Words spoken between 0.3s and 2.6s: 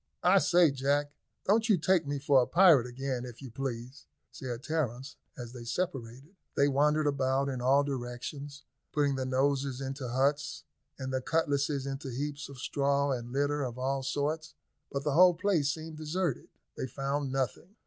say, Jack, don't you take me for a